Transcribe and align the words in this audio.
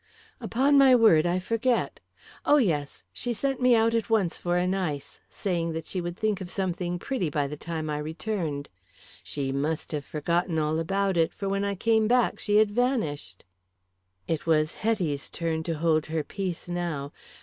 "Upon 0.39 0.79
my 0.79 0.95
word 0.95 1.27
I 1.27 1.37
forget. 1.37 1.99
Oh, 2.43 2.57
yes. 2.57 3.03
She 3.13 3.33
sent 3.33 3.61
me 3.61 3.75
at 3.75 4.09
once 4.09 4.35
for 4.35 4.57
an 4.57 4.73
ice, 4.73 5.19
saying 5.29 5.73
that 5.73 5.85
she 5.85 6.01
would 6.01 6.17
think 6.17 6.41
of 6.41 6.49
something 6.49 6.97
pretty 6.97 7.29
by 7.29 7.45
the 7.45 7.55
time 7.55 7.87
I 7.87 7.99
returned. 7.99 8.67
She 9.21 9.51
must 9.51 9.91
have 9.91 10.03
forgotten 10.03 10.57
all 10.57 10.79
about 10.79 11.17
it, 11.17 11.31
for 11.35 11.47
when 11.47 11.63
I 11.63 11.75
got 11.75 12.07
back 12.07 12.39
she 12.39 12.55
had 12.55 12.71
vanished." 12.71 13.45
It 14.27 14.47
was 14.47 14.73
Hetty's 14.73 15.29
turn 15.29 15.61
to 15.65 15.75
hold 15.75 16.07
her 16.07 16.23
peace 16.23 16.67
now. 16.67 17.11